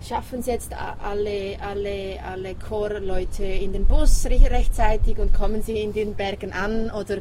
Schaffen 0.00 0.40
es 0.40 0.46
jetzt 0.46 0.72
alle, 0.74 1.56
alle, 1.60 2.22
alle 2.24 2.54
Chorleute 2.54 3.44
in 3.44 3.72
den 3.72 3.84
Bus 3.84 4.24
rechtzeitig 4.26 5.18
und 5.18 5.34
kommen 5.34 5.62
sie 5.62 5.80
in 5.80 5.92
den 5.92 6.14
Bergen 6.14 6.52
an 6.52 6.90
oder 6.90 7.18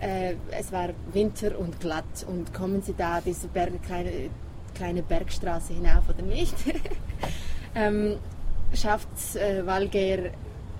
äh, 0.00 0.34
es 0.50 0.72
war 0.72 0.90
Winter 1.12 1.58
und 1.58 1.80
glatt 1.80 2.24
und 2.28 2.54
kommen 2.54 2.80
sie 2.82 2.94
da 2.94 3.20
diese 3.20 3.48
Berge, 3.48 3.78
kleine, 3.78 4.30
kleine 4.74 5.02
Bergstraße 5.02 5.74
hinauf 5.74 6.08
oder 6.08 6.22
nicht? 6.22 6.54
ähm, 7.74 8.16
schafft 8.74 9.36
äh, 9.36 9.66
Walger 9.66 10.30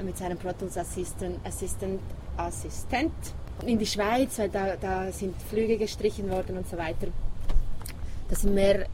mit 0.02 0.16
seinem 0.16 0.38
Pro 0.38 0.52
Tools 0.52 0.76
Assistant, 0.76 1.38
Assistant, 1.44 2.00
Assistent 2.36 3.12
in 3.66 3.78
die 3.78 3.86
Schweiz, 3.86 4.38
weil 4.38 4.48
da, 4.48 4.76
da 4.76 5.12
sind 5.12 5.40
Flüge 5.42 5.76
gestrichen 5.76 6.30
worden 6.30 6.56
und 6.56 6.68
so 6.68 6.76
weiter. 6.76 7.08
Das 8.28 8.42
sind 8.42 8.54
mehr 8.54 8.86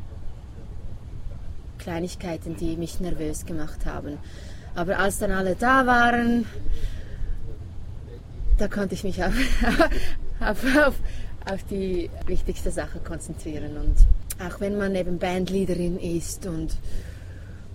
Kleinigkeiten, 1.88 2.54
die 2.54 2.76
mich 2.76 3.00
nervös 3.00 3.46
gemacht 3.46 3.86
haben. 3.86 4.18
Aber 4.74 4.98
als 4.98 5.20
dann 5.20 5.30
alle 5.30 5.54
da 5.54 5.86
waren, 5.86 6.44
da 8.58 8.68
konnte 8.68 8.94
ich 8.94 9.04
mich 9.04 9.24
auf, 9.24 9.32
auf, 10.38 10.64
auf, 10.76 10.94
auf 11.50 11.62
die 11.70 12.10
wichtigste 12.26 12.70
Sache 12.70 12.98
konzentrieren. 12.98 13.78
Und 13.78 13.96
auch 14.46 14.60
wenn 14.60 14.76
man 14.76 14.94
eben 14.96 15.18
Bandleaderin 15.18 15.98
ist 15.98 16.44
und 16.44 16.76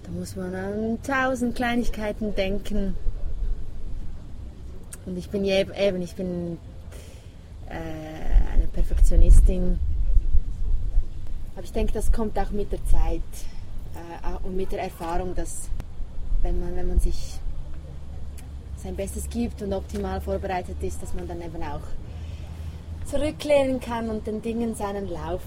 da 0.04 0.12
muss 0.12 0.36
man 0.36 0.54
an 0.54 1.00
tausend 1.02 1.56
Kleinigkeiten 1.56 2.36
denken. 2.36 2.96
Und 5.08 5.18
ich 5.18 5.32
bin 5.32 5.44
eben, 5.44 6.04
ich 6.04 6.14
bin 6.14 6.60
äh, 7.68 8.54
eine 8.54 8.68
Perfektionistin. 8.68 9.80
Aber 11.56 11.64
ich 11.64 11.72
denke, 11.72 11.94
das 11.94 12.12
kommt 12.12 12.38
auch 12.38 12.52
mit 12.52 12.72
der 12.72 12.86
Zeit 12.86 13.22
und 14.44 14.56
mit 14.56 14.72
der 14.72 14.84
Erfahrung, 14.84 15.36
dass 15.36 15.70
wenn 16.42 16.60
man, 16.60 16.76
wenn 16.76 16.88
man 16.88 17.00
sich 17.00 17.40
sein 18.78 18.96
Bestes 18.96 19.30
gibt 19.30 19.62
und 19.62 19.74
optimal 19.74 20.20
vorbereitet 20.20 20.78
ist, 20.82 21.02
dass 21.02 21.14
man 21.14 21.28
dann 21.28 21.42
eben 21.42 21.64
auch 21.64 21.82
zurücklehnen 23.06 23.80
kann 23.80 24.10
und 24.10 24.28
den 24.28 24.42
Dingen 24.42 24.76
seinen 24.76 25.08
Lauf 25.08 25.42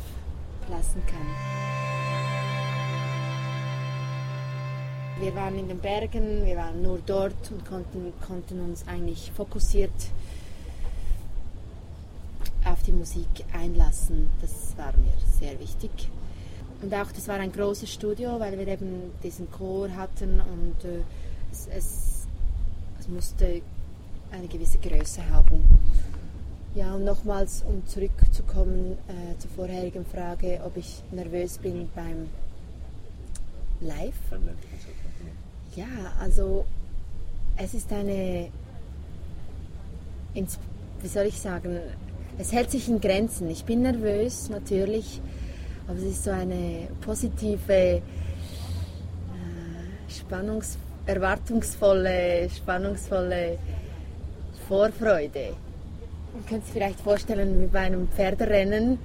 lassen 0.71 1.03
kann. 1.07 1.27
Wir 5.19 5.35
waren 5.35 5.59
in 5.59 5.69
den 5.69 5.79
Bergen, 5.79 6.45
wir 6.45 6.57
waren 6.57 6.83
nur 6.83 6.99
dort 7.07 7.51
und 7.51 7.65
konnten, 7.65 8.13
konnten 8.27 8.61
uns 8.61 8.87
eigentlich 8.87 9.33
fokussiert 9.33 9.91
auf 12.67 12.83
die 12.83 12.93
Musik 12.93 13.27
einlassen. 13.53 14.31
Das 14.41 14.77
war 14.77 14.93
mir 14.99 15.15
sehr 15.41 15.59
wichtig. 15.59 15.91
Und 16.83 16.93
auch 16.95 17.11
das 17.13 17.27
war 17.29 17.37
ein 17.37 17.53
großes 17.53 17.91
Studio, 17.91 18.39
weil 18.39 18.59
wir 18.59 18.69
eben 18.69 19.13
diesen 19.23 19.51
Chor 19.51 19.89
hatten 19.97 20.41
und 20.41 20.85
äh, 20.85 21.03
es, 21.51 21.69
es, 21.69 22.27
es, 23.01 23.09
musste 23.09 23.63
eine 24.31 24.47
gewisse 24.47 24.79
Größe 24.79 25.29
haben. 25.31 25.65
Ja, 26.75 26.95
und 26.95 27.05
nochmals, 27.05 27.65
um 27.67 27.87
zurückzukommen 27.87 28.99
äh, 29.09 29.39
zur 29.39 29.51
vorherigen 29.53 30.05
Frage, 30.05 30.61
ob 30.65 30.77
ich 30.77 31.03
nervös 31.11 31.57
bin 31.59 31.89
beim 31.95 32.29
live. 33.81 34.15
Live-Konzert. 34.31 34.57
Ja, 35.75 35.87
also 36.21 36.67
es 37.57 37.75
ist 37.75 37.93
eine, 37.93 38.49
wie 40.35 41.09
soll 41.09 41.27
ich 41.27 41.41
sagen, 41.41 41.79
es 42.39 42.53
hält 42.53 42.71
sich 42.71 42.89
in 42.89 43.01
Grenzen. 43.01 43.49
Ich 43.51 43.65
bin 43.65 43.83
nervös 43.83 44.51
natürlich, 44.51 45.21
aber 45.89 45.99
es 45.99 46.05
ist 46.05 46.25
so 46.25 46.31
eine 46.31 46.89
positive, 47.01 47.73
äh, 47.73 48.01
Spannungs, 50.09 50.79
erwartungsvolle, 51.07 52.49
spannungsvolle 52.51 53.59
Vorfreude. 54.69 55.55
Man 56.33 56.47
könnte 56.47 56.67
sich 56.67 56.73
vielleicht 56.75 57.01
vorstellen 57.01 57.63
wie 57.63 57.67
bei 57.67 57.81
einem 57.81 58.09
Pferderennen, 58.09 58.99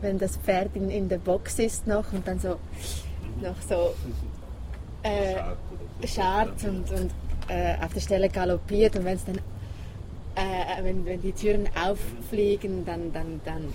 wenn 0.00 0.18
das 0.18 0.36
Pferd 0.36 0.74
in, 0.74 0.90
in 0.90 1.08
der 1.08 1.18
Box 1.18 1.58
ist 1.58 1.86
noch 1.86 2.12
und 2.12 2.26
dann 2.26 2.38
so 2.38 2.58
noch 3.40 3.60
so 3.68 3.94
äh, 5.02 6.06
scharrt 6.06 6.64
und, 6.64 6.90
und 6.92 7.10
äh, 7.48 7.74
auf 7.84 7.92
der 7.92 8.00
Stelle 8.00 8.28
galoppiert 8.28 8.96
und 8.96 9.04
wenn 9.04 9.16
es 9.16 9.24
dann 9.24 9.38
äh, 10.34 10.82
wenn, 10.82 11.04
wenn 11.04 11.20
die 11.20 11.32
Türen 11.32 11.68
auffliegen, 11.74 12.84
dann, 12.86 13.12
dann, 13.12 13.40
dann 13.44 13.68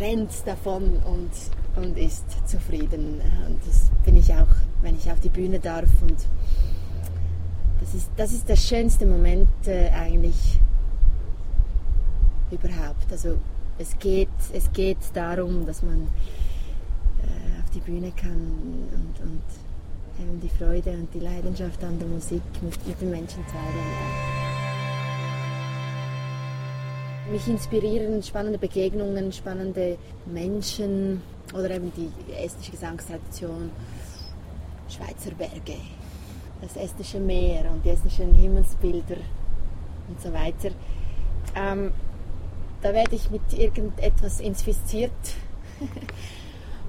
rennt 0.00 0.30
davon 0.46 0.98
und, 1.04 1.30
und 1.82 1.96
ist 1.98 2.24
zufrieden. 2.48 3.20
Und 3.46 3.58
das 3.66 3.90
bin 4.04 4.16
ich 4.16 4.32
auch, 4.32 4.54
wenn 4.82 4.96
ich 4.96 5.10
auf 5.10 5.20
die 5.20 5.28
Bühne 5.28 5.58
darf. 5.58 5.88
Und 6.02 6.26
das 7.80 7.94
ist, 7.94 8.10
das 8.16 8.32
ist 8.32 8.48
der 8.48 8.56
schönste 8.56 9.06
Moment 9.06 9.48
äh, 9.66 9.90
eigentlich 9.90 10.58
überhaupt. 12.50 13.10
Also 13.10 13.38
es 13.78 13.98
geht, 13.98 14.28
es 14.52 14.72
geht 14.72 14.98
darum, 15.14 15.66
dass 15.66 15.82
man 15.82 16.08
äh, 17.22 17.62
auf 17.62 17.70
die 17.74 17.80
Bühne 17.80 18.12
kann 18.16 18.88
und, 18.92 19.20
und 19.22 19.42
eben 20.18 20.40
die 20.40 20.48
Freude 20.48 20.90
und 20.90 21.12
die 21.12 21.20
Leidenschaft 21.20 21.82
an 21.84 21.98
der 21.98 22.08
Musik 22.08 22.42
mit, 22.62 22.86
mit 22.86 23.00
den 23.00 23.10
Menschen 23.10 23.44
teilen. 23.46 23.76
Ja. 23.76 24.35
Mich 27.30 27.48
inspirieren 27.48 28.22
spannende 28.22 28.58
Begegnungen, 28.58 29.32
spannende 29.32 29.98
Menschen 30.26 31.22
oder 31.52 31.70
eben 31.72 31.92
die 31.96 32.12
estnische 32.32 32.70
Gesangstradition, 32.70 33.70
Schweizer 34.88 35.32
Berge, 35.32 35.80
das 36.60 36.76
estische 36.76 37.18
Meer 37.18 37.68
und 37.72 37.84
die 37.84 37.90
estnischen 37.90 38.32
Himmelsbilder 38.32 39.16
und 40.08 40.20
so 40.20 40.32
weiter. 40.32 40.70
Ähm, 41.56 41.92
da 42.80 42.92
werde 42.92 43.16
ich 43.16 43.28
mit 43.30 43.52
irgendetwas 43.52 44.38
infiziert. 44.40 45.10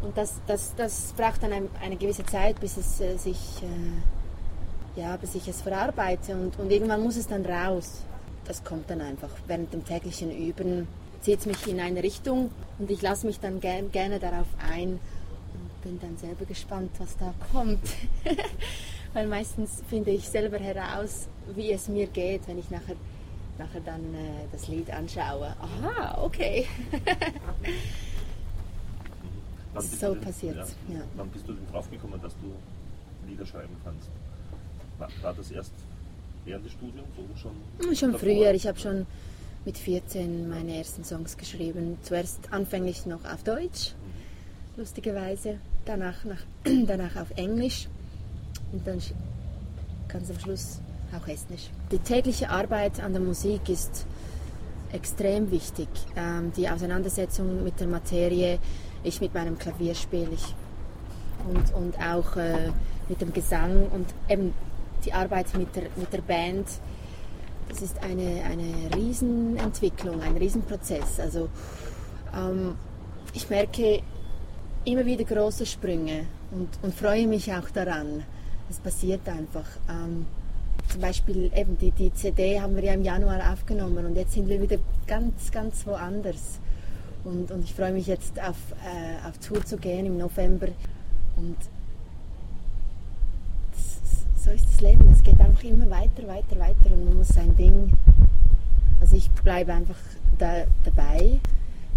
Und 0.02 0.16
das, 0.16 0.40
das, 0.46 0.76
das 0.76 1.14
braucht 1.18 1.42
dann 1.42 1.52
eine, 1.52 1.70
eine 1.82 1.96
gewisse 1.96 2.24
Zeit, 2.24 2.60
bis 2.60 2.78
es 2.78 3.02
äh, 3.02 3.18
sich, 3.18 3.64
äh, 3.64 5.02
ja, 5.02 5.18
bis 5.18 5.34
ich 5.34 5.48
es 5.48 5.64
verarbeite. 5.64 6.34
Und, 6.34 6.60
und 6.60 6.72
irgendwann 6.72 7.02
muss 7.02 7.18
es 7.18 7.28
dann 7.28 7.44
raus. 7.44 8.04
Das 8.48 8.64
kommt 8.64 8.90
dann 8.90 9.02
einfach. 9.02 9.30
Während 9.46 9.74
dem 9.74 9.84
täglichen 9.86 10.32
Üben 10.32 10.88
zieht 11.22 11.42
es 11.42 11.46
mich 11.46 11.68
in 11.68 11.80
eine 11.80 12.02
Richtung 12.02 12.50
und 12.80 12.90
ich 12.90 13.02
lasse 13.02 13.28
mich 13.28 13.40
dann 13.40 13.60
ger 13.60 13.82
gerne 13.84 14.20
darauf 14.20 14.48
ein 14.72 14.92
und 15.54 15.82
bin 15.84 16.00
dann 16.00 16.18
selber 16.18 16.46
gespannt, 16.46 16.92
was 17.00 17.18
da 17.18 17.34
kommt. 17.52 17.84
Weil 19.14 19.28
meistens 19.28 19.84
finde 19.90 20.12
ich 20.12 20.30
selber 20.30 20.60
heraus, 20.60 21.28
wie 21.56 21.72
es 21.72 21.90
mir 21.90 22.08
geht, 22.08 22.48
wenn 22.48 22.58
ich 22.58 22.70
nachher, 22.70 22.96
nachher 23.58 23.82
dann 23.82 24.02
äh, 24.14 24.48
das 24.52 24.68
Lied 24.68 24.92
anschaue. 24.92 25.54
Aha, 25.60 26.22
okay. 26.24 26.68
so 29.80 30.16
passiert 30.16 30.56
ja, 30.56 30.64
ja. 30.96 31.02
Wann 31.16 31.30
bist 31.30 31.48
du 31.48 31.54
denn 31.54 31.68
draufgekommen, 31.72 32.22
dass 32.22 32.34
du 32.38 32.52
Lieder 33.28 33.46
schreiben 33.46 33.76
kannst? 33.84 34.10
War, 34.98 35.10
war 35.22 35.34
das 35.34 35.52
erst 35.52 35.74
während 36.48 36.66
des 36.66 36.74
Studiums 36.74 37.10
oder 37.18 37.38
schon? 37.38 37.96
Schon 37.96 38.14
davor? 38.14 38.28
früher. 38.28 38.54
Ich 38.54 38.66
habe 38.66 38.80
schon 38.80 39.06
mit 39.66 39.78
14 39.78 40.50
meine 40.50 40.78
ersten 40.78 41.04
Songs 41.04 41.38
geschrieben. 41.38 41.98
Zuerst 42.02 42.52
anfänglich 42.52 43.06
noch 43.06 43.24
auf 43.26 43.44
Deutsch, 43.44 43.94
mhm. 43.94 44.80
lustigerweise. 44.82 45.60
Danach, 45.86 46.24
nach, 46.24 46.42
danach 46.88 47.16
auf 47.18 47.32
Englisch 47.36 47.88
und 48.72 48.86
dann 48.88 49.00
ganz 50.08 50.30
am 50.30 50.40
Schluss 50.40 50.80
auch 51.16 51.28
Estnisch. 51.28 51.70
Die 51.92 52.00
tägliche 52.00 52.50
Arbeit 52.50 53.02
an 53.02 53.14
der 53.14 53.22
Musik 53.22 53.70
ist 53.70 54.06
extrem 54.92 55.52
wichtig. 55.52 55.88
Ähm, 56.16 56.52
die 56.56 56.70
Auseinandersetzung 56.70 57.64
mit 57.64 57.80
der 57.80 57.88
Materie, 57.88 58.60
ich 59.04 59.22
mit 59.22 59.34
meinem 59.34 59.58
Klavier 59.58 59.96
spiele 59.96 60.32
ich 60.34 60.56
und, 61.48 61.74
und 61.74 62.00
auch 62.00 62.36
äh, 62.36 62.72
mit 63.10 63.22
dem 63.22 63.34
Gesang 63.34 63.88
und 63.92 64.08
eben 64.30 64.54
die 65.06 65.14
Arbeit 65.14 65.54
mit 65.58 65.76
der, 65.76 65.84
mit 65.96 66.12
der 66.12 66.22
Band. 66.22 66.68
Das 67.70 67.82
ist 67.82 68.02
eine, 68.02 68.44
eine 68.44 68.96
Riesenentwicklung, 68.96 70.22
ein 70.22 70.38
Riesenprozess. 70.38 71.20
Also 71.20 71.50
ähm, 72.34 72.76
ich 73.34 73.50
merke 73.50 74.02
immer 74.86 75.06
wieder 75.06 75.24
große 75.24 75.66
Sprünge 75.66 76.26
und, 76.52 76.70
und 76.82 76.94
freue 76.94 77.28
mich 77.28 77.52
auch 77.54 77.70
daran. 77.70 78.24
Es 78.70 78.80
passiert 78.80 79.28
einfach. 79.28 79.66
Ähm, 79.90 80.26
zum 80.90 81.02
Beispiel 81.02 81.52
eben 81.54 81.78
die, 81.78 81.92
die 81.92 82.14
CD 82.14 82.60
haben 82.62 82.76
wir 82.76 82.84
ja 82.84 82.94
im 82.94 83.04
Januar 83.04 83.52
aufgenommen 83.52 84.06
und 84.06 84.16
jetzt 84.16 84.34
sind 84.34 84.48
wir 84.48 84.62
wieder 84.62 84.78
ganz, 85.06 85.52
ganz 85.52 85.86
woanders. 85.86 86.60
Und, 87.24 87.52
und 87.52 87.64
ich 87.66 87.74
freue 87.74 87.92
mich 87.92 88.08
jetzt 88.08 88.40
auf, 88.40 88.56
äh, 88.86 89.28
auf 89.28 89.38
Tour 89.40 89.64
zu 89.66 89.78
gehen 89.78 90.06
im 90.06 90.18
November. 90.18 90.68
Und 91.36 91.58
so 94.48 94.54
ist 94.54 94.66
das 94.72 94.82
Leben. 94.82 95.10
Es 95.12 95.22
geht 95.22 95.40
einfach 95.40 95.64
immer 95.64 95.90
weiter, 95.90 96.26
weiter, 96.28 96.58
weiter 96.58 96.92
und 96.92 97.06
man 97.06 97.18
muss 97.18 97.30
sein 97.30 97.56
Ding. 97.56 97.92
Also 99.02 99.18
ich 99.18 99.30
bleibe 99.30 99.74
einfach 99.74 99.98
da, 100.38 100.64
dabei, 100.86 101.40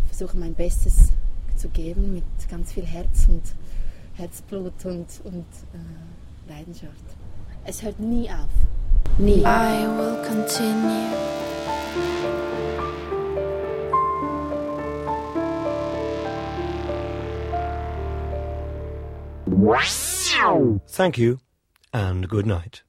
versuche 0.08 0.36
mein 0.36 0.54
Bestes 0.54 1.12
zu 1.56 1.68
geben 1.68 2.14
mit 2.14 2.24
ganz 2.50 2.72
viel 2.72 2.84
Herz 2.84 3.28
und 3.28 3.42
Herzblut 4.16 4.84
und, 4.84 5.06
und 5.24 5.46
äh, 5.72 6.50
Leidenschaft. 6.50 7.04
Es 7.64 7.82
hört 7.82 8.00
nie 8.00 8.28
auf. 8.28 8.48
Nie. 9.18 9.42
I 9.42 9.86
will 9.86 10.16
continue. 10.26 11.08
Thank 20.86 21.16
you 21.16 21.49
and 21.92 22.28
good 22.28 22.46
night. 22.46 22.82